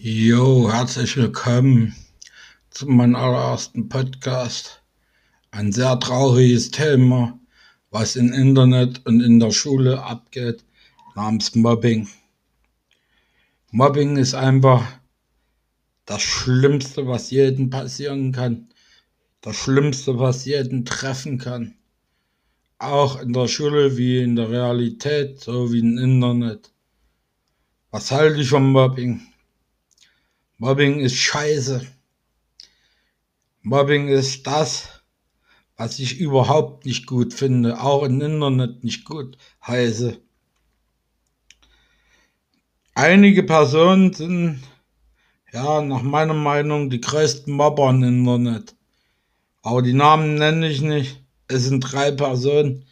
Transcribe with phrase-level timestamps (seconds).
[0.00, 1.92] Jo, herzlich willkommen
[2.70, 4.80] zu meinem allerersten Podcast.
[5.50, 7.36] Ein sehr trauriges Thema,
[7.90, 10.64] was im Internet und in der Schule abgeht,
[11.16, 12.08] namens Mobbing.
[13.72, 14.86] Mobbing ist einfach
[16.06, 18.68] das Schlimmste, was jedem passieren kann.
[19.40, 21.74] Das Schlimmste, was jeden treffen kann.
[22.78, 26.70] Auch in der Schule wie in der Realität, so wie im Internet.
[27.90, 29.22] Was halte ich vom Mobbing?
[30.60, 31.86] Mobbing ist scheiße.
[33.62, 35.02] Mobbing ist das,
[35.76, 40.20] was ich überhaupt nicht gut finde, auch im Internet nicht gut heiße.
[42.94, 44.60] Einige Personen sind,
[45.52, 48.74] ja, nach meiner Meinung die größten Mobber im Internet.
[49.62, 51.22] Aber die Namen nenne ich nicht.
[51.46, 52.84] Es sind drei Personen,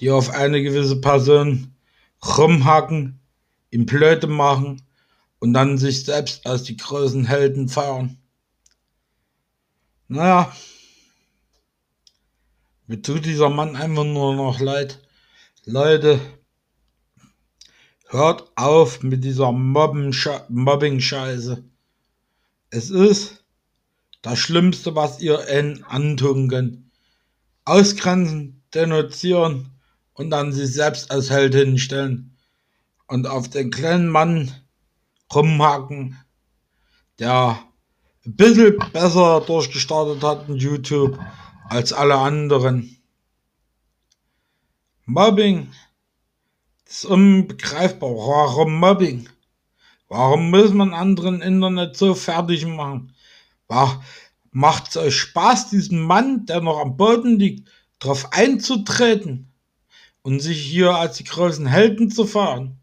[0.00, 1.74] die auf eine gewisse Person
[2.24, 3.20] rumhacken,
[3.70, 4.85] ihm Blöde machen
[5.46, 8.18] und dann sich selbst als die großen Helden feiern.
[10.08, 10.52] Naja,
[12.88, 15.00] mir tut dieser Mann einfach nur noch leid.
[15.64, 16.18] Leute,
[18.08, 21.62] hört auf mit dieser Mobbing-Scheiße.
[22.70, 23.44] Es ist
[24.22, 26.90] das Schlimmste, was ihr ihnen antun könnt.
[27.64, 29.70] Ausgrenzen, denunzieren
[30.12, 32.36] und dann sich selbst als Held hinstellen.
[33.06, 34.52] Und auf den kleinen Mann
[35.34, 36.18] rumhaken,
[37.18, 37.58] der
[38.24, 41.18] ein bisschen besser durchgestartet hat in YouTube
[41.68, 42.96] als alle anderen.
[45.04, 45.68] Mobbing
[46.84, 48.10] ist unbegreifbar.
[48.10, 49.28] Warum Mobbing?
[50.08, 53.14] Warum muss man anderen Internet so fertig machen?
[54.50, 57.68] Macht es euch Spaß, diesen Mann, der noch am Boden liegt,
[57.98, 59.52] darauf einzutreten
[60.22, 62.80] und sich hier als die großen Helden zu fahren?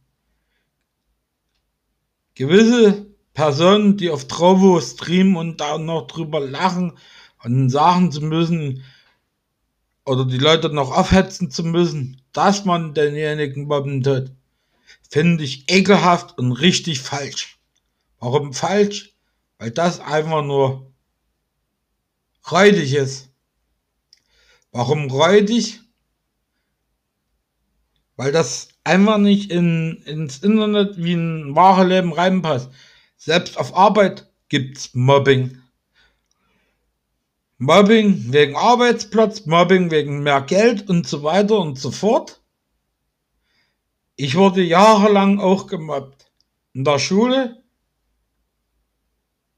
[2.35, 6.97] Gewisse Personen, die auf Trovo streamen und da noch drüber lachen
[7.43, 8.83] und sagen zu müssen
[10.05, 14.31] oder die Leute noch aufhetzen zu müssen, dass man denjenigen mobben tut,
[15.09, 17.59] finde ich ekelhaft und richtig falsch.
[18.19, 19.15] Warum falsch?
[19.57, 20.91] Weil das einfach nur
[22.51, 23.29] räudig ist.
[24.71, 25.82] Warum räudig?
[28.23, 32.71] Weil das einfach nicht in, ins Internet wie ein wahres Leben reinpasst.
[33.17, 35.61] Selbst auf Arbeit gibt's Mobbing.
[37.57, 42.41] Mobbing wegen Arbeitsplatz, Mobbing wegen mehr Geld und so weiter und so fort.
[44.15, 46.31] Ich wurde jahrelang auch gemobbt.
[46.71, 47.61] In der Schule,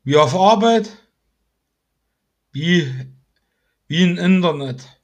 [0.03, 0.90] wie auf Arbeit,
[2.52, 2.92] wie,
[3.88, 4.95] wie im Internet.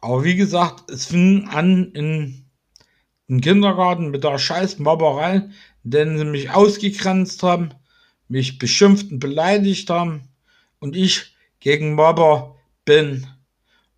[0.00, 2.46] Aber wie gesagt, es fing an in,
[3.28, 5.48] im Kindergarten mit der scheiß Mobberei,
[5.82, 7.74] denn sie mich ausgegrenzt haben,
[8.28, 10.28] mich beschimpft und beleidigt haben
[10.78, 13.26] und ich gegen Mobber bin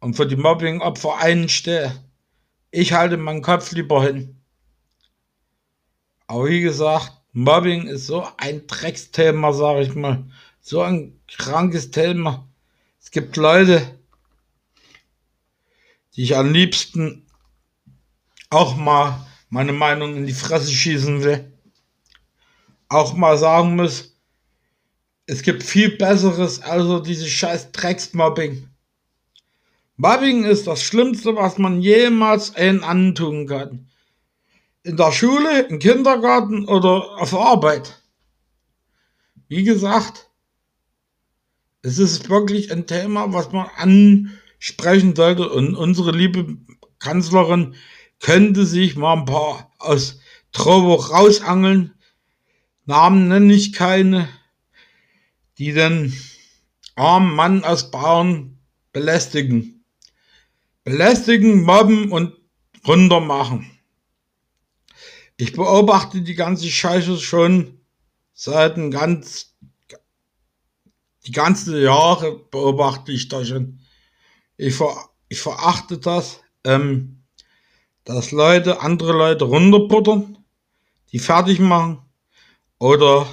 [0.00, 1.92] und für die Mobbing-Opfer einstehe.
[2.72, 4.40] Ich halte meinen Kopf lieber hin.
[6.26, 10.24] Aber wie gesagt, Mobbing ist so ein Drecksthema, sage ich mal.
[10.60, 12.48] So ein krankes Thema.
[13.00, 13.98] Es gibt Leute,
[16.16, 17.26] die ich am liebsten
[18.50, 21.52] auch mal meine Meinung in die Fresse schießen will.
[22.88, 24.16] Auch mal sagen muss,
[25.26, 28.68] es gibt viel Besseres, also dieses scheiß Drecksmobbing.
[29.96, 33.88] Mobbing ist das Schlimmste, was man jemals einen antun kann.
[34.82, 38.02] In der Schule, im Kindergarten oder auf Arbeit.
[39.48, 40.28] Wie gesagt,
[41.82, 45.50] es ist wirklich ein Thema, was man an sprechen sollte.
[45.50, 46.56] Und unsere liebe
[47.00, 47.74] Kanzlerin
[48.20, 50.20] könnte sich mal ein paar aus
[50.52, 51.94] Trovo rausangeln.
[52.84, 54.28] Namen nenne ich keine,
[55.58, 56.16] die den
[56.94, 58.56] armen Mann aus Bayern
[58.92, 59.84] belästigen.
[60.84, 62.36] Belästigen, mobben und
[62.86, 63.68] runtermachen.
[65.38, 67.80] Ich beobachte die ganze Scheiße schon
[68.32, 69.56] seit ein ganz,
[71.26, 73.81] die ganze Jahre beobachte ich da schon.
[74.64, 77.24] Ich, ver, ich verachte das, ähm,
[78.04, 80.38] dass Leute andere Leute runterbuttern,
[81.10, 81.98] die fertig machen
[82.78, 83.26] oder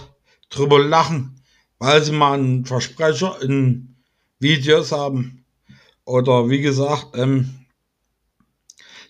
[0.49, 1.39] drüber lachen,
[1.77, 3.95] weil sie mal einen Versprecher in
[4.39, 5.45] Videos haben.
[6.03, 7.67] Oder wie gesagt, ähm,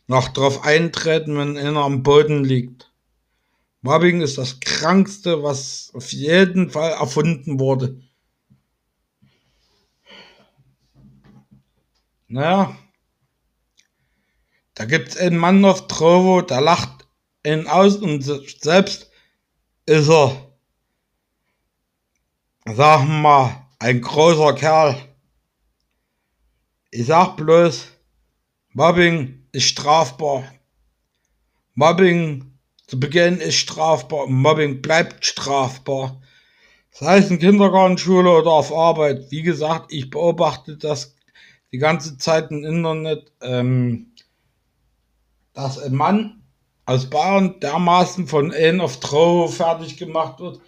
[0.08, 2.92] noch drauf eintreten, wenn einer am Boden liegt.
[3.82, 8.02] Mobbing ist das Krankste, was auf jeden Fall erfunden wurde.
[12.32, 12.78] Naja,
[14.76, 17.08] da gibt's einen Mann auf Trovo, der lacht
[17.44, 19.10] ihn aus und selbst
[19.88, 20.54] ist er,
[22.66, 24.96] wir mal, ein großer Kerl.
[26.92, 27.88] Ich sag bloß,
[28.74, 30.44] Mobbing ist strafbar.
[31.74, 34.28] Mobbing zu Beginn ist strafbar.
[34.28, 36.22] Mobbing bleibt strafbar.
[36.92, 39.32] Sei es in Kindergartenschule oder auf Arbeit.
[39.32, 41.16] Wie gesagt, ich beobachte das
[41.72, 44.12] die ganze Zeit im Internet, ähm,
[45.54, 46.42] dass ein Mann
[46.86, 50.60] aus Bayern dermaßen von Anne of Trow fertig gemacht wird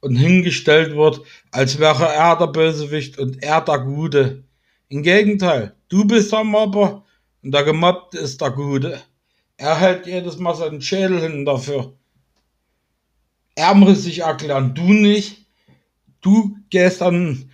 [0.00, 1.20] und hingestellt wird,
[1.50, 4.44] als wäre er der Bösewicht und er der Gute.
[4.88, 7.04] Im Gegenteil, du bist der Mobber
[7.42, 9.02] und der Gemobbte ist der Gute.
[9.58, 11.92] Er hält jedes Mal seinen Schädel hin dafür.
[13.54, 15.46] Er muss sich erklären, du nicht.
[16.20, 17.50] Du gehst dann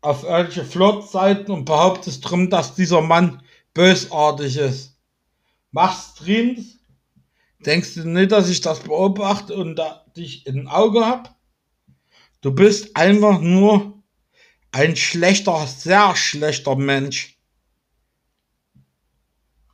[0.00, 3.42] auf irgendwelche Flirt-Seiten und behauptest drum, dass dieser Mann
[3.74, 4.98] bösartig ist.
[5.72, 6.78] Machst Streams,
[7.64, 11.36] denkst du nicht, dass ich das beobachte und da dich im Auge hab?
[12.40, 14.02] Du bist einfach nur
[14.72, 17.36] ein schlechter, sehr schlechter Mensch.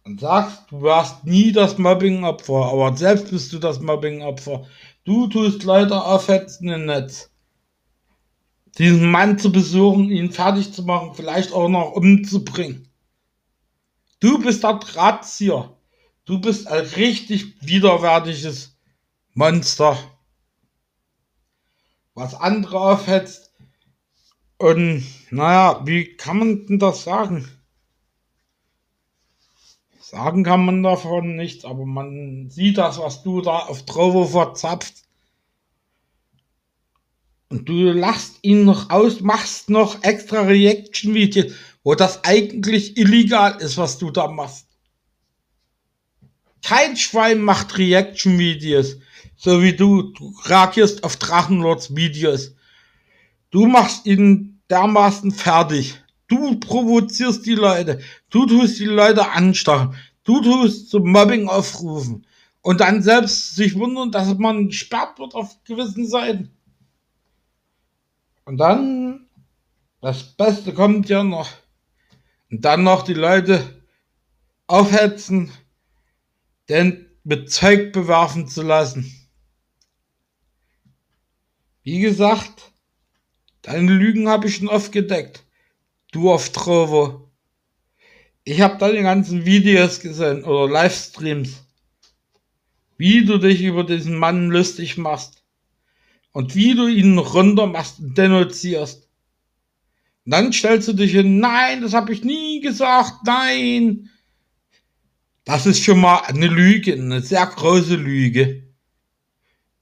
[0.05, 4.67] Und sagst, du warst nie das Mobbing-Opfer, aber selbst bist du das Mobbing-Opfer.
[5.05, 7.31] Du tust Leute aufhetzen im Netz
[8.79, 12.89] diesen Mann zu besuchen, ihn fertig zu machen, vielleicht auch noch umzubringen.
[14.21, 15.77] Du bist der Drahtzieher.
[16.25, 18.77] Du bist ein richtig widerwärtiges
[19.35, 19.97] Monster,
[22.15, 23.55] was andere aufhetzt.
[24.59, 27.47] Und naja, wie kann man denn das sagen?
[30.01, 35.06] Sagen kann man davon nichts, aber man sieht das, was du da auf Trovo verzapft.
[37.49, 41.53] Und du lachst ihn noch aus, machst noch extra Reaction-Videos,
[41.85, 44.67] wo das eigentlich illegal ist, was du da machst.
[46.63, 48.97] Kein Schwein macht Reaction-Videos,
[49.37, 50.03] so wie du.
[50.03, 52.57] Du reagierst auf Drachenlords Videos.
[53.51, 55.95] Du machst ihn dermaßen fertig.
[56.27, 58.01] Du provozierst die Leute.
[58.31, 59.95] Du tust die Leute anstachen.
[60.25, 62.27] Du tust zum Mobbing aufrufen.
[62.63, 66.51] Und dann selbst sich wundern, dass man gesperrt wird auf gewissen Seiten.
[68.47, 69.27] Und dann,
[70.01, 71.51] das Beste kommt ja noch.
[72.49, 73.83] Und dann noch die Leute
[74.69, 75.51] aufhetzen,
[76.69, 79.13] denn mit Zeug bewerfen zu lassen.
[81.83, 82.71] Wie gesagt,
[83.63, 85.45] deine Lügen habe ich schon oft gedeckt.
[86.13, 87.33] Du auf Trovo.
[88.45, 91.65] Ich habe deine ganzen Videos gesehen oder Livestreams.
[92.97, 95.46] Wie du dich über diesen Mann lustig machst
[96.37, 99.09] und wie du ihn runter machst und denunzierst.
[100.27, 104.11] Und dann stellst du dich hin, nein, das habe ich nie gesagt, nein.
[105.45, 108.69] Das ist schon mal eine Lüge, eine sehr große Lüge.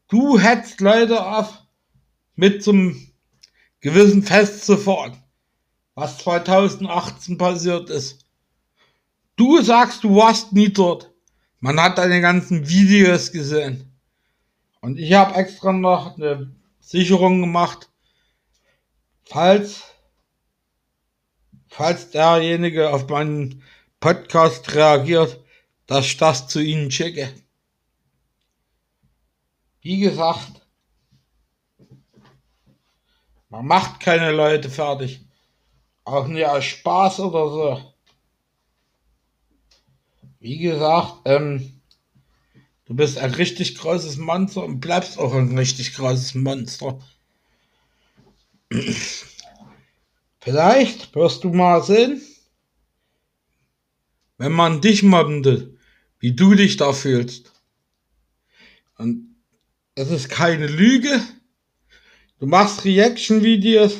[0.07, 1.61] Du hättest Leute auf,
[2.37, 3.05] mit zum
[3.81, 5.21] gewissen Fest zu fahren,
[5.97, 8.25] was 2018 passiert ist.
[9.35, 11.11] Du sagst, du warst nie dort.
[11.59, 13.94] Man hat deine ganzen Videos gesehen.
[14.85, 17.89] Und ich habe extra noch eine Sicherung gemacht,
[19.25, 19.83] falls,
[21.69, 23.63] falls derjenige auf meinen
[23.99, 25.43] Podcast reagiert,
[25.87, 27.33] dass ich das zu Ihnen schicke.
[29.81, 30.67] Wie gesagt,
[33.49, 35.27] man macht keine Leute fertig.
[36.05, 37.95] Auch nicht aus Spaß oder so.
[40.41, 41.81] Wie gesagt, ähm,
[42.87, 46.99] Du bist ein richtig großes Monster und bleibst auch ein richtig großes Monster.
[50.41, 52.21] Vielleicht wirst du mal sehen,
[54.37, 55.79] wenn man dich will,
[56.19, 57.53] wie du dich da fühlst.
[58.99, 59.35] Und
[59.95, 61.21] es ist keine Lüge.
[62.39, 63.97] Du machst Reaction-Videos,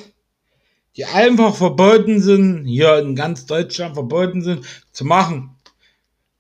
[0.97, 5.57] die einfach verboten sind, hier in ganz Deutschland verboten sind, zu machen.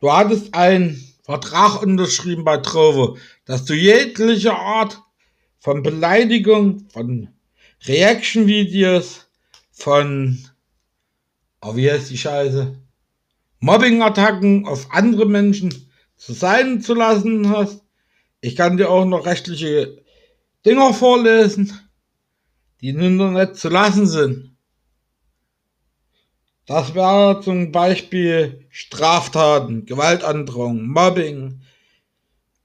[0.01, 3.17] Du hattest ein Vertrag unterschrieben bei Trovo,
[3.47, 5.03] dass du jegliche Art
[5.59, 7.31] von Beleidigung, von
[7.87, 9.27] Reaction-Videos,
[9.71, 10.39] von,
[11.63, 12.79] oh, wie heißt die Scheiße,
[13.61, 17.83] Mobbing-Attacken auf andere Menschen zu sein zu lassen hast.
[18.43, 20.05] Ich kann dir auch noch rechtliche
[20.67, 21.73] Dinger vorlesen,
[22.83, 24.54] die im Internet zu lassen sind.
[26.67, 31.61] Das wäre zum Beispiel Straftaten, Gewaltandrohung, Mobbing,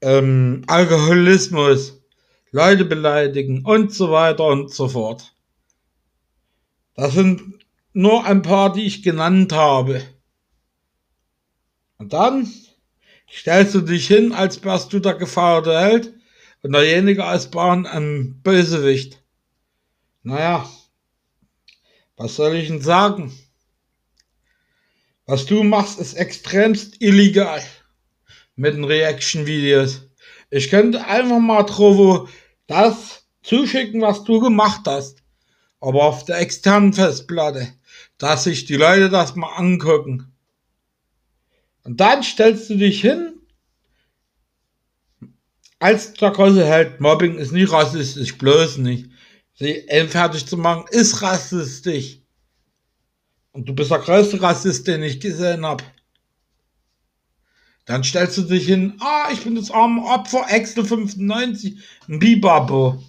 [0.00, 2.00] ähm, Alkoholismus,
[2.50, 5.34] Leute beleidigen und so weiter und so fort.
[6.94, 7.42] Das sind
[7.92, 10.02] nur ein paar, die ich genannt habe.
[11.98, 12.50] Und dann
[13.30, 16.14] stellst du dich hin, als wärst du der gefeierte Held
[16.62, 19.22] und derjenige als Bauern ein Bösewicht.
[20.22, 20.68] Naja,
[22.16, 23.32] was soll ich denn sagen?
[25.30, 27.62] Was du machst, ist extremst illegal
[28.56, 30.02] mit den Reaction-Videos.
[30.50, 32.28] Ich könnte einfach mal Trovo
[32.66, 35.22] das zuschicken, was du gemacht hast.
[35.78, 37.72] Aber auf der externen Festplatte,
[38.18, 40.32] dass sich die Leute das mal angucken.
[41.84, 43.34] Und dann stellst du dich hin
[45.78, 47.00] als der große Held.
[47.00, 49.08] Mobbing ist nicht rassistisch, bloß nicht.
[49.54, 52.20] Sie fertig zu machen ist rassistisch.
[53.52, 55.84] Und du bist der größte Rassist, den ich gesehen habe.
[57.84, 61.78] Dann stellst du dich hin, ah, ich bin das arme Opfer, Excel 95,
[62.08, 63.02] ein Bibabo.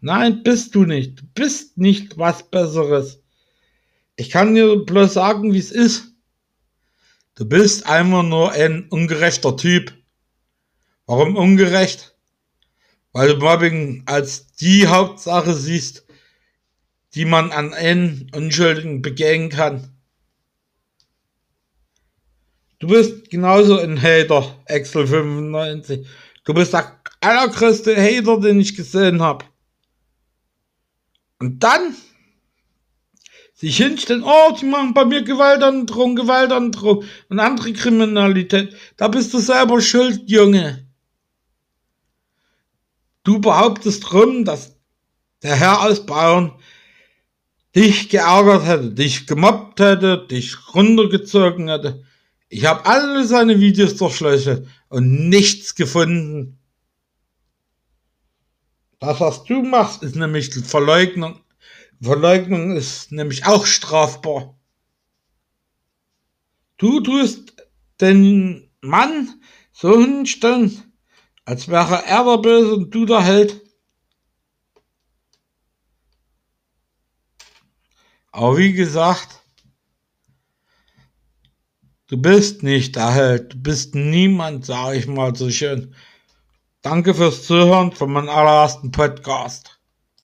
[0.00, 1.20] Nein, bist du nicht.
[1.20, 3.20] Du bist nicht was Besseres.
[4.14, 6.12] Ich kann dir bloß sagen, wie es ist.
[7.34, 9.92] Du bist einfach nur ein ungerechter Typ.
[11.06, 12.14] Warum ungerecht?
[13.12, 16.04] Weil du Mobbing als die Hauptsache siehst,
[17.14, 19.92] die man an einen Unschuldigen begehen kann.
[22.78, 26.06] Du bist genauso ein Hater, Excel 95.
[26.44, 29.44] Du bist der allergrößte Hater, den ich gesehen habe.
[31.40, 31.94] Und dann
[33.54, 38.76] sich hinstellen, oh, die machen bei mir Gewaltandrohung, Gewaltandrohung und andere Kriminalität.
[38.96, 40.86] Da bist du selber schuld, Junge.
[43.24, 44.76] Du behauptest rum, dass
[45.42, 46.52] der Herr aus Bayern
[47.78, 52.04] dich geärgert hätte, dich gemobbt hätte, dich runtergezogen hätte.
[52.48, 56.58] Ich habe alle seine Videos durchleuchtet und nichts gefunden.
[58.98, 61.38] Das, was du machst, ist nämlich Verleugnung.
[62.02, 64.58] Verleugnung ist nämlich auch strafbar.
[66.78, 67.54] Du tust
[68.00, 69.40] den Mann
[69.72, 70.82] so hinstellen,
[71.44, 73.67] als wäre er der Böse und du der Held.
[78.38, 79.42] Aber wie gesagt,
[82.06, 85.92] du bist nicht der Held, du bist niemand, sage ich mal so schön.
[86.80, 89.77] Danke fürs Zuhören von meinem allerersten Podcast.